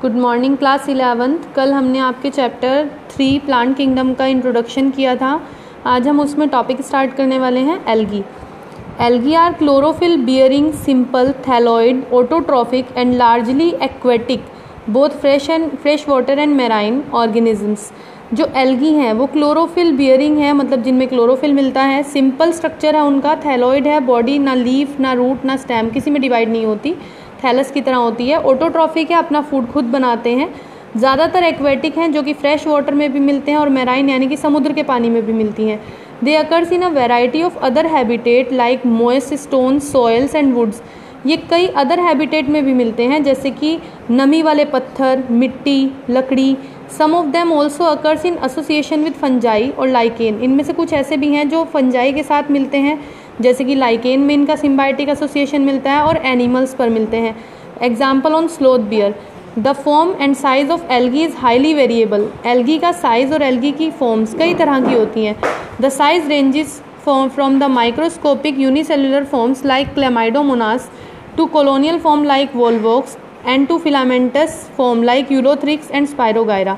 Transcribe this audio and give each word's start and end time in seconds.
Good 0.00 0.14
morning 0.14 0.56
class 0.56 0.88
eleventh 0.88 1.44
कल 1.56 1.72
हमने 1.72 1.98
आपके 1.98 2.30
चैप्टर 2.30 2.88
थ्री 3.10 3.38
प्लांट 3.38 3.76
किंगडम 3.76 4.12
का 4.14 4.26
इंट्रोडक्शन 4.26 4.90
किया 4.90 5.14
था। 5.16 5.30
आज 5.86 6.08
हम 6.08 6.20
उसमें 6.20 6.48
टॉपिक 6.48 6.80
स्टार्ट 6.80 7.14
करने 7.16 7.38
वाले 7.38 7.60
हैं 7.60 7.78
algae 7.92 8.22
algae 9.00 9.34
are 9.34 9.52
chlorophyll 9.52 10.16
bearing 10.24 10.72
simple 10.82 11.32
thalloid 11.48 12.04
autotrophic 12.14 12.92
and 12.96 13.14
largely 13.14 13.70
aquatic 13.82 14.44
both 14.90 15.18
fresh 15.20 15.50
and 15.50 15.70
fresh 15.72 16.08
water 16.08 16.38
and 16.38 16.54
marine 16.56 17.02
organisms 17.14 17.90
जो 18.34 18.46
एल्गी 18.56 18.92
हैं, 18.92 19.12
वो 19.12 19.26
क्लोरोफिल 19.26 19.96
बियरिंग 19.96 20.38
है 20.38 20.52
मतलब 20.52 20.82
जिनमें 20.82 21.08
क्लोरोफिल 21.08 21.52
मिलता 21.54 21.82
है 21.84 22.02
सिंपल 22.04 22.52
स्ट्रक्चर 22.52 22.96
है 22.96 23.02
उनका 23.02 23.34
थैलॉइड 23.44 23.86
है 23.86 24.00
बॉडी 24.06 24.38
ना 24.38 24.54
लीफ 24.56 24.98
ना 25.00 25.12
रूट 25.14 25.44
ना 25.44 25.56
स्टेम 25.56 25.90
किसी 25.90 26.10
में 26.10 26.20
डिवाइड 26.22 26.48
नहीं 26.48 26.66
होती। 26.66 26.94
थैलस 27.44 27.70
की 27.70 27.80
तरह 27.80 27.96
होती 27.96 28.28
है। 28.28 28.38
ऑटोट्रॉफिक 28.44 29.10
है 29.10 29.16
अपना 29.16 29.40
फ़ूड 29.42 29.70
खुद 29.72 29.84
बनाते 29.86 30.34
हैं। 30.34 30.48
ज़्यादातर 30.96 31.44
एक्वेटिक 31.44 31.98
हैं 31.98 32.10
जो 32.12 32.22
कि 32.22 32.32
फ्रेश 32.34 32.66
वाटर 32.66 32.94
में 32.94 33.12
भी 33.12 33.20
मिलते 33.20 33.50
हैं 33.50 33.58
और 33.58 33.68
मेराइन 33.70 34.08
यानी 34.10 34.26
कि 34.26 34.36
समुद्र 34.36 34.72
के 34.72 34.82
पानी 34.84 35.10
में 35.10 35.24
भी 35.26 35.32
मिलती 35.34 35.68
हैं। 35.68 35.80
They 36.24 36.34
occurs 36.34 36.72
in 36.72 36.82
a 36.82 36.88
variety 36.90 37.42
of 37.42 37.58
other 37.60 37.86
habitat 37.86 38.52
like 38.52 38.86
moist 38.86 39.32
stone 39.42 39.78
soils 39.80 40.34
and 40.34 40.54
woods 40.54 40.82
ये 41.26 41.36
कई 41.50 41.66
अदर 41.76 42.00
हैबिटेट 42.00 42.48
में 42.48 42.64
भी 42.64 42.72
मिलते 42.74 43.04
हैं, 43.04 43.22
जैसे 43.22 43.50
कि 43.50 43.78
नमी 44.10 44.42
वाले 44.42 44.64
पत्थर, 44.64 45.22
मिट्टी, 45.30 45.90
लकड़ी। 46.10 46.56
Some 46.98 47.14
of 47.14 47.26
them 47.26 47.52
also 47.52 47.84
occurs 47.84 48.24
in 48.26 48.36
association 48.44 49.04
with 49.04 49.12
fungi 49.12 49.68
और 49.70 49.88
लाइकेन 49.88 50.38
इनमें 50.40 50.62
से 50.64 50.72
कुछ 50.72 50.92
ऐसे 50.92 51.16
भी 51.16 51.28
हैं 51.28 51.48
जो 51.48 51.64
फंजाई 51.64 52.12
के 52.12 52.22
साथ 52.22 52.50
मिलते 52.50 52.78
हैं। 52.78 52.98
जैसे 53.40 53.64
कि 53.64 53.74
लाइकेन 53.74 54.20
में 54.20 54.34
इनका 54.34 54.56
सिम्बायोटिक 54.56 55.08
एसोसिएशन 55.08 55.62
मिलता 55.62 55.92
है 55.92 56.02
और 56.02 56.16
एनिमल्स 56.26 56.74
पर 56.74 56.88
मिलते 56.88 57.16
हैं। 57.16 57.34
Example 57.82 58.34
on 58.34 58.48
sloth 58.48 58.78
bear 58.88 59.14
the 59.58 59.72
form 59.74 60.14
and 60.20 60.34
size 60.36 60.70
of 60.70 60.92
algae 60.92 61.22
is 61.24 61.36
highly 61.36 61.74
variable 61.74 62.28
algae 62.46 62.78
का 62.78 62.92
साइज़ 62.92 63.32
और 63.34 63.42
एल्गी 63.42 63.72
की 63.72 63.90
फॉर्म्स 64.00 64.34
कई 64.38 64.54
तरह 64.54 64.80
की 64.88 64.94
होती 64.94 65.24
हैं। 65.24 65.36
The 65.80 65.88
size 65.88 66.28
ranges 66.28 66.80
from 67.04 67.58
the 67.60 67.70
microscopic 67.70 68.58
unicellular 68.58 69.24
forms 69.24 69.64
like 69.64 69.94
Chlamydomonas 69.94 70.90
to 71.36 71.50
colonial 71.56 71.98
form 72.00 72.24
like 72.24 72.56
Volvox 72.56 73.16
and 73.46 73.66
to 73.68 73.78
filamentous 73.86 74.60
form 74.76 75.02
like 75.02 75.32
Ulothrix 75.32 75.90
and 75.90 76.06
Spirogyra 76.08 76.76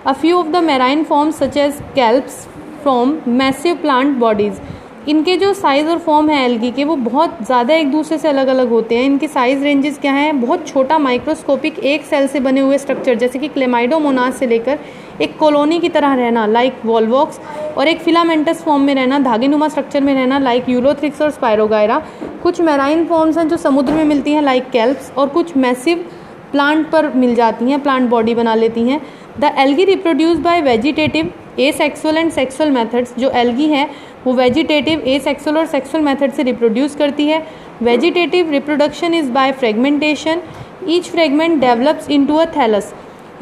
A 0.00 0.12
few 0.14 0.36
of 0.40 0.52
the 0.52 0.60
marine 0.62 1.00
forms 1.04 1.38
such 1.38 1.56
as 1.56 1.80
kelps 1.94 2.36
form 2.82 3.10
massive 3.38 3.80
plant 3.80 4.18
bodies. 4.20 4.60
इनके 5.08 5.36
जो 5.36 5.52
size 5.54 5.88
और 5.88 5.98
form 5.98 6.28
है 6.30 6.44
algae 6.44 6.70
के, 6.70 6.84
वो 6.84 6.94
बहुत 6.96 7.36
ज़्यादा 7.42 7.74
एक 7.74 7.90
दूसरे 7.90 8.16
से 8.18 8.28
अलग 8.28 8.46
अलग 8.46 8.68
होते 8.68 8.96
हैं। 8.96 9.04
इनके 9.04 9.28
साइज़ 9.28 9.62
रेंजेस 9.64 9.98
क्या 9.98 10.12
हैं? 10.12 10.40
बहुत 10.40 10.66
छोटा 10.68 10.98
माइक्रोस्कोपिक 10.98 11.78
एक 11.80 12.04
सेल 12.04 12.26
से 12.28 12.40
बने 12.40 12.60
हुए 12.60 12.78
स्ट्रक्चर 12.78 13.14
जैसे 13.14 13.38
कि 13.38 13.48
क्लेमाइडोमोनास 13.48 14.38
से 14.38 14.46
लेकर 14.46 14.78
एक 15.20 15.36
कॉलोनी 15.38 15.78
की 15.80 15.88
तरह 15.88 16.14
रहना 16.14 16.44
लाइक 16.46 16.84
वॉलवॉक्स 16.84 17.40
और 17.76 17.88
एक 17.88 18.00
फिलामेंटस 18.00 18.62
फॉर्म 18.62 18.82
में 18.82 18.94
रहना 18.94 19.18
धागेनुमा 19.20 19.68
स्ट्रक्चर 19.68 20.00
में 20.00 20.14
रहना 20.14 20.38
लाइक 20.38 20.68
यूरोथ्रिक्स 20.68 21.22
और 21.22 21.30
स्पायरोगायरा 21.30 22.02
कुछ 22.42 22.60
मेराइन 22.60 23.04
फॉर्म्स 23.06 23.38
हैं 23.38 23.48
जो 23.48 23.56
समुद्र 23.56 23.92
में 23.92 24.04
मिलती 24.04 24.32
हैं 24.32 24.42
लाइक 24.42 24.70
कैल्प्स 24.70 25.10
और 25.18 25.28
कुछ 25.28 25.56
मैसिव 25.56 26.04
प्लांट 26.52 26.88
पर 26.90 27.12
मिल 27.14 27.34
जाती 27.34 27.70
हैं 27.70 27.82
प्लांट 27.82 28.08
बॉडी 28.10 28.34
बना 28.34 28.54
लेती 28.54 28.88
हैं। 28.88 29.00
The 29.40 29.54
algae 29.58 29.84
reproduce 29.84 30.38
by 30.38 30.60
vegetative 30.62 31.32
asexual 31.72 32.16
and 32.16 32.30
sexual 32.32 32.70
methods 32.70 33.14
जो 33.18 33.30
एल्गी 33.30 33.66
है, 33.66 33.88
वो 34.26 34.32
वेजिटेटिव 34.34 35.00
ए 35.00 35.18
सेक्सुअल 35.18 35.58
और 35.58 35.66
सेक्सुअल 35.66 36.04
मेथड 36.04 36.32
से 36.32 36.42
रिप्रोड्यूस 36.42 36.94
करती 36.96 37.26
है। 37.26 37.42
Vegetative 37.82 38.50
reproduction 38.50 39.14
is 39.14 39.30
by 39.32 39.52
fragmentation 39.52 40.40
each 40.88 41.10
fragment 41.10 41.60
develops 41.60 42.10
into 42.10 42.36
a 42.36 42.44
thallus 42.56 42.92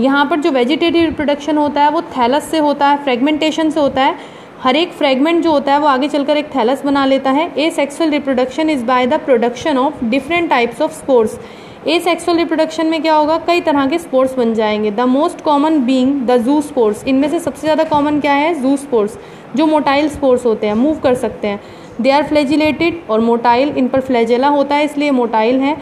यहाँ 0.01 0.25
पर 0.31 0.41
जो 0.41 0.51
वेजिटेटिव 0.53 1.05
रिप्रोडक्शन 1.05 1.59
होता 1.59 1.83
है, 1.83 1.91
वो 1.91 2.03
थैलस 2.17 2.51
से 2.51 2.59
होता 2.59 2.89
है 2.89 3.03
फ्रेगमेंटेशन 3.05 3.71
से 3.71 3.81
होता 3.81 4.03
है। 4.03 4.35
हर 4.61 4.77
एक 4.77 4.93
फ्रेगमेंट 4.93 5.43
जो 5.45 5.53
होता 5.53 5.73
है, 5.73 5.79
वो 5.79 5.87
आगे 5.87 6.09
चलकर 6.09 6.37
एक 6.37 6.47
थैलस 6.55 6.85
बना 6.85 7.05
लेता 7.07 7.31
है। 7.31 7.51
Asexual 7.71 8.11
reproduction 8.11 8.71
is 8.71 8.85
by 8.85 9.07
the 9.07 9.21
production 9.25 9.79
of 9.79 10.05
different 10.05 10.49
types 10.51 10.81
of 10.83 10.93
spores 10.95 11.39
asexual 12.01 12.37
reproduction 12.37 12.87
में 12.87 13.01
क्या 13.03 13.15
होगा? 13.15 13.37
कई 13.39 13.61
तरह 13.61 13.87
के 13.87 13.99
स्पोर्ट्स 13.99 14.35
बन 14.35 14.55
जाएँगे। 14.55 14.91
The 14.91 15.01
most 15.01 15.41
common 15.41 15.79
being 15.81 16.21
the 16.27 16.37
zoospores 16.61 17.05
इनमें 17.09 17.29
से 17.29 17.39
सबसे 17.41 17.61
ज़्यादा 17.61 17.85
कॉमन 17.85 18.19
क्या 18.21 18.33
है? 18.33 18.55
जू 18.63 18.77
स्पोर्ट्स 18.77 19.19
जो 19.57 19.67
मोटाइल 19.67 20.09
स्पोर्ट्स 20.09 20.47
होते 20.47 20.67
हैं 20.67 20.75
मूव 20.75 20.99
कर 21.01 21.15
सकते 21.15 21.49
हैं। 21.49 21.61
दे 22.01 22.11
आर 22.11 22.23
फ्लेजिलेटेड 22.23 23.01
और 23.11 23.21
मोटाइल 23.21 23.69
इन 23.69 23.89
पर 23.89 24.01
फ्लेजेला 24.01 24.49
होता 24.49 24.75
है, 24.77 24.85
इसलिए 24.85 25.11
मोटाइल 25.11 25.61
है। 25.61 25.77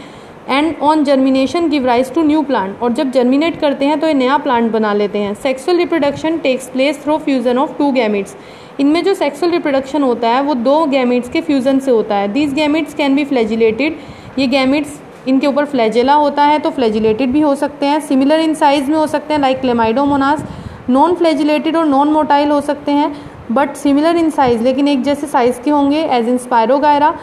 And 0.48 0.74
on 0.82 1.04
germination 1.04 1.68
give 1.68 1.86
rise 1.86 2.12
to 2.14 2.22
new 2.22 2.42
plant 2.42 2.82
और 2.82 2.92
जब 2.92 3.10
जर्मिनेट 3.10 3.58
करते 3.60 3.84
हैं 3.84 3.98
तो 4.00 4.06
ये 4.06 4.14
नया 4.14 4.36
प्लांट 4.38 4.70
बना 4.72 4.92
लेते 4.94 5.18
हैं। 5.18 5.32
Sexual 5.34 5.76
reproduction 5.76 6.36
takes 6.38 6.68
place 6.68 7.02
through 7.04 7.16
fusion 7.18 7.58
of 7.58 7.72
two 7.78 7.90
gametes 7.92 8.36
इनमें 8.80 9.02
जो 9.04 9.14
सेक्सुअल 9.14 9.52
रिप्रोडक्शन 9.52 10.02
होता 10.02 10.28
है, 10.28 10.42
वो 10.42 10.54
दो 10.54 10.84
गैमिट्स 10.86 11.28
के 11.28 11.40
फ्यूजन 11.40 11.78
से 11.78 11.90
होता 11.90 12.16
है। 12.16 12.28
These 12.32 12.52
gametes 12.54 12.94
can 12.94 13.16
be 13.16 13.24
flagellated 13.24 13.98
ये 14.38 14.46
गैमिट्स 14.48 15.00
इनके 15.28 15.46
ऊपर 15.46 15.64
फ्लैजेला 15.64 16.14
होता 16.14 16.44
है 16.44 16.58
तो 16.58 16.70
फ्लैजिलेटेड 16.70 17.32
भी 17.32 17.40
हो 17.40 17.54
सकते 17.54 17.86
हैं, 17.86 18.00
सिमिलर 18.00 18.40
इन 18.40 18.54
साइज़ 18.54 18.90
में 18.90 18.96
हो 18.96 19.06
सकते 19.06 19.34
हैं 19.34 19.40
लाइक 19.40 19.60
क्लेमाइडोमोनास 19.60 20.44
नॉन 20.88 21.14
फ्लैजिलेटेड 21.14 21.76
और 21.76 21.86
नॉन 21.86 22.08
मोटाइल 22.08 22.50
हो 22.50 22.60
सकते 22.60 22.92
हैं 22.92 23.14
बट 23.52 23.74
सिमिलर 23.76 24.16
इन 24.16 24.30
साइज़ 24.30 24.62
लेकिन 24.62 24.88
एक 24.88 25.02
जैसे 25.02 25.26
साइज़ 25.26 25.60
के 25.60 25.70
होंगे 25.70 26.02
as 26.02 26.28
in 26.28 26.38
Spirogyra 26.38 27.14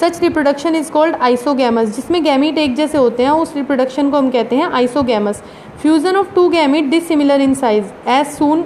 such 0.00 0.20
reproduction 0.22 0.74
is 0.76 0.90
called 0.92 1.16
isogamous 1.16 1.94
जिसमें 1.96 2.22
गैमिट 2.24 2.58
एक 2.58 2.74
जैसे 2.74 2.98
होते 2.98 3.22
हैं, 3.22 3.30
उस 3.30 3.54
रिप्रोडक्शन 3.56 4.10
को 4.10 4.16
हम 4.16 4.30
कहते 4.30 4.56
हैं 4.56 4.70
isogamous 4.72 5.42
fusion 5.82 6.16
of 6.16 6.34
two 6.34 6.48
gamete 6.48 6.84
dissimilar 6.90 7.40
in 7.40 7.54
size 7.54 8.08
as 8.08 8.26
soon 8.26 8.64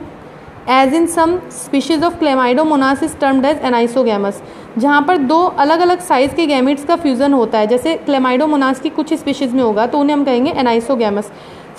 as 0.70 0.94
in 0.94 1.06
some 1.06 1.36
species 1.52 2.04
of 2.04 2.14
Chlamydomonas 2.18 3.02
is 3.02 3.16
termed 3.20 3.44
as 3.44 3.58
anisogamous 3.64 4.40
जहाँ 4.78 5.00
पर 5.08 5.16
दो 5.18 5.40
अलग 5.60 5.80
अलग 5.80 6.00
साइज़ 6.02 6.34
के 6.34 6.46
गैमिट्स 6.46 6.84
का 6.84 6.96
फ्यूज़न 6.96 7.32
होता 7.32 7.58
है। 7.58 7.66
जैसे 7.66 7.94
क्लेमाइडोमोनास 7.96 8.80
की 8.80 8.90
कुछ 8.90 9.12
स्पीशीज़ 9.14 9.54
में 9.56 9.62
होगा 9.62 9.86
तो 9.86 9.98
उन्हें 9.98 10.16
हम 10.16 10.24
कहेंगे 10.24 10.52
anisogamous 10.52 11.30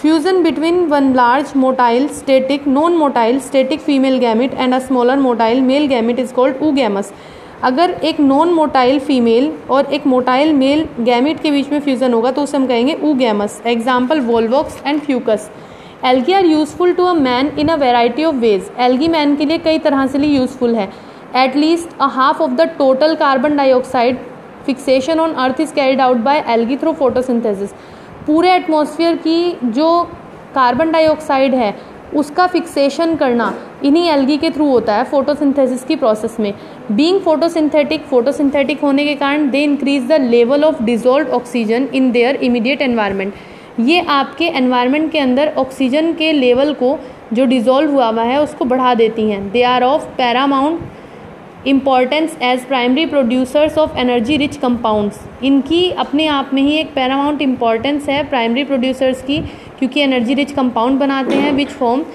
fusion 0.02 0.44
between 0.44 0.80
one 0.88 1.14
large 1.16 1.54
motile 1.56 2.08
static 2.08 2.68
non 2.68 2.98
motile 2.98 3.40
static 3.40 3.80
female 3.80 4.18
gamete 4.20 4.54
and 4.54 4.74
a 4.74 4.80
smaller 4.80 5.20
motile 5.20 5.62
male 5.62 5.88
gamete 5.88 6.20
is 6.20 6.34
called 6.34 6.64
oogamous 6.64 7.14
अगर 7.64 7.92
एक 8.04 8.20
नॉन 8.20 8.54
मोटाइल 8.54 9.00
फीमेल 9.00 9.52
और 9.70 9.94
एक 9.94 10.08
मोटाइल 10.08 10.54
मेल 10.54 10.88
गैमिट 11.00 11.42
के 11.42 11.52
बीच 11.52 11.72
में 11.72 11.80
फ्यूजन 11.80 12.14
होगा 12.14 12.32
तो 12.32 12.44
उसे 12.44 12.58
हम 12.58 12.66
कहेंगे 12.68 12.98
oogamous 13.04 13.62
example 13.66 14.20
Volvox 14.22 14.82
and 14.86 15.02
Fucus 15.02 15.50
algae 16.06 16.34
are 16.34 16.46
useful 16.46 16.94
to 16.94 17.04
a 17.06 17.14
man 17.16 17.52
in 17.60 17.68
a 17.68 17.76
variety 17.78 18.24
of 18.24 18.36
ways. 18.38 18.70
Algae 18.80 19.08
man 19.08 19.36
के 19.36 19.46
लिए 19.46 19.58
कई 19.58 19.80
तरह 19.80 20.06
से 20.08 20.18
लिए 20.18 20.38
यूजफुल 20.38 20.76
है। 20.76 20.90
Least 21.56 21.96
a 22.00 22.08
half 22.10 22.42
of 22.44 22.52
the 22.58 22.66
total 22.76 23.14
carbon 23.22 23.58
dioxide 23.60 24.20
fixation 24.68 25.22
on 25.22 25.34
earth 25.46 25.58
is 25.60 25.72
carried 25.72 26.04
out 26.04 26.22
by 26.28 26.36
algae 26.54 26.78
through 26.84 26.94
photosynthesis. 27.00 27.74
पूरे 28.28 28.52
atmosphere 28.52 29.16
की 29.26 29.72
जो 29.72 29.88
कार्बन 30.56 30.92
डाइऑक्साइड 30.92 31.56
है, 31.56 31.74
उसका 32.16 32.46
फिक्सेशन 32.48 33.16
करना 33.16 33.52
इन्हीं 33.84 34.08
एल्गी 34.10 34.38
के 34.38 34.50
थ्रू 34.52 34.70
होता 34.70 34.96
है 34.96 35.04
फोटोसिंथेसिस 35.10 35.84
की 35.84 35.96
प्रोसेस 35.96 36.40
में। 36.40 36.54
बीइंग 36.92 37.20
फोटोसिंथेटिक 37.22 38.06
फोटोसिंथेटिक 38.06 38.82
होने 38.82 39.06
के 39.06 39.16
कारण 39.16 39.50
they 39.50 39.64
increase 39.64 40.08
the 40.08 40.22
level 40.22 40.64
of 40.64 40.82
dissolve 40.84 41.36
oxygen 41.36 41.88
in 41.94 42.12
their 42.12 42.36
immediate 42.44 42.82
environment 42.82 43.34
ये 43.80 44.00
आपके 44.02 44.46
एनवायरनमेंट 44.48 45.12
के 45.12 45.20
अंदर 45.20 45.54
ऑक्सीजन 45.58 46.14
के 46.14 46.32
लेवल 46.34 46.74
को, 46.74 46.98
जो 47.34 47.46
डिजोल्व 47.46 47.92
हुआ 47.92 48.10
हुआ 48.10 48.24
है, 48.24 48.42
उसको 48.42 48.66
बढ़ा 48.66 48.94
देती 48.96 49.30
हैं। 49.30 49.50
They 49.52 49.64
are 49.64 49.84
of 49.84 50.06
paramount 50.18 51.68
importance 51.68 52.38
as 52.42 52.66
primary 52.66 53.06
producers 53.06 53.78
of 53.78 53.98
energy 54.00 54.38
rich 54.38 54.58
compounds 54.58 55.20
इनकी 55.44 55.90
अपने 55.92 56.28
आप 56.28 56.50
में 56.54 56.62
ही 56.62 56.78
एक 56.78 56.94
पैरामाउंट 56.96 57.42
इम्पॉर्टेंस 57.42 58.10
है 58.10 58.24
प्राइमरी 58.30 58.64
प्रोड्यूसर्स 58.64 59.22
की, 59.22 59.40
क्योंकि 59.80 60.02
एनर्जी 60.02 60.34
रिच 60.34 60.52
कंपाउंड 60.52 61.00
बनाते 61.00 61.36
हैं 61.36 61.52
which 61.52 61.70
form 61.70 62.06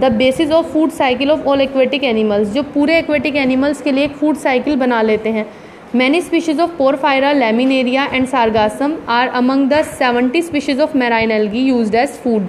the 0.00 0.12
basis 0.12 0.50
of 0.52 0.66
food 0.66 0.90
cycle 0.90 1.30
of 1.30 1.40
all 1.44 1.60
aquatic 1.60 2.04
animals 2.04 2.48
जो 2.48 2.62
पूरे 2.64 2.98
एक्वेटिक 2.98 3.36
एनिमल्स 3.36 3.82
के 3.82 3.92
लिए 3.92 4.04
एक 4.04 4.16
फ़ूड 4.16 4.36
साइकिल 4.38 4.76
बना 4.76 5.02
लेते 5.02 5.28
हैं। 5.28 5.46
Many 5.94 6.20
species 6.20 6.60
of 6.60 6.70
Porphyra 6.76 7.30
Laminaria 7.32 8.04
and 8.12 8.26
Sargassum 8.28 8.92
are 9.10 9.28
among 9.28 9.68
the 9.70 9.80
seventy 9.84 10.42
species 10.42 10.80
of 10.80 10.96
marine 10.98 11.30
algae 11.30 11.60
use 11.60 11.96
as 11.96 12.10
food 12.24 12.46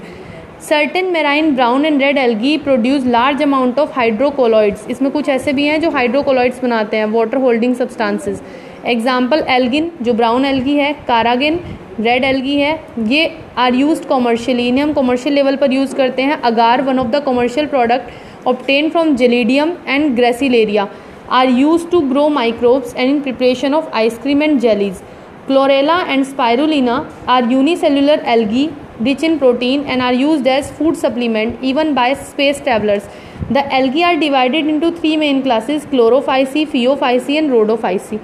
certain 0.64 1.12
marine 1.14 1.54
brown 1.56 1.86
and 1.86 2.02
red 2.02 2.18
algae 2.18 2.56
produce 2.60 3.06
large 3.08 3.42
amount 3.44 3.80
of 3.80 3.94
hydrocolloids 3.96 4.86
इसमें 4.90 5.12
कुछ 5.12 5.30
ऐसे 5.30 5.54
भी 5.54 5.66
हैं 5.66 5.80
जो 5.82 5.90
hydrocolloids 5.92 6.62
बनाते 6.64 6.98
हैं 6.98 7.06
water 7.14 7.38
holding 7.38 7.76
substances 7.76 8.42
example 8.86 9.46
algin 9.50 9.92
जो 10.02 10.14
brown 10.14 10.46
algae 10.46 10.76
है 10.76 10.94
कारागिन 11.08 11.60
रेड 12.00 12.24
एल्गी 12.24 12.56
है, 12.56 12.80
ये 13.00 13.32
आर 13.58 13.76
यूज़ 13.76 14.08
कॉमर्शियली 14.08 14.68
इन्हें 14.68 14.84
हम 14.84 14.94
कॉमर्शियल 14.94 15.36
लेवल 15.36 15.56
पर 15.56 15.74
यूज़ 15.74 15.96
करते 15.96 16.22
हैं. 16.22 16.42
Agar 16.42 16.82
one 16.82 17.00
of 17.00 17.08
the 17.08 17.24
commercial 17.26 17.66
product 17.68 18.48
obtained 18.48 18.90
from 18.90 19.16
Gelidium 19.16 19.74
and 19.88 20.16
Gracilaria 20.16 20.88
are 21.31 21.50
use 21.50 21.88
to 21.92 22.00
grow 22.10 22.28
microbes 22.30 22.95
and 22.95 23.10
in 23.10 23.19
preparation 23.22 23.74
of 23.74 23.89
ice cream 23.95 24.44
and 24.44 24.60
jellies 24.60 25.01
Chlorella 25.48 26.00
and 26.10 26.24
Spirulina 26.25 27.06
are 27.30 27.51
unicellular 27.51 28.24
algae 28.28 28.69
rich 29.01 29.24
in 29.24 29.38
protein 29.38 29.83
and 29.88 30.01
are 30.01 30.13
use 30.13 30.48
as 30.50 30.72
food 30.78 30.95
supplement 30.95 31.63
even 31.63 31.94
by 31.94 32.16
space 32.16 32.62
travellers 32.63 33.10
the 33.51 33.63
algae 33.74 34.01
are 34.01 34.16
divided 34.16 34.68
into 34.69 34.92
three 34.92 35.16
main 35.18 35.42
classes 35.42 35.86
Chlorophyceae 35.89 36.66
Phaeophyceae 36.66 37.36
and 37.36 37.51
Rhodophyceae 37.51 38.19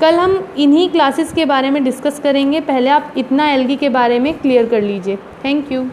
कल 0.00 0.14
हम 0.14 0.38
इन्हीं 0.58 0.88
classes 0.90 1.32
के 1.32 1.44
बारे 1.44 1.70
में 1.70 1.82
discuss 1.84 2.18
करेंगे। 2.20 2.60
पहले 2.62 2.90
आप 2.90 3.14
इतना 3.16 3.48
एलगी 3.50 3.76
के 3.76 3.88
बारे 3.88 4.18
में 4.18 4.32
क्लियर 4.34 4.66
कर 4.68 4.82
लीजिए। 4.82 5.16
Thank 5.44 5.72
you 5.72 5.84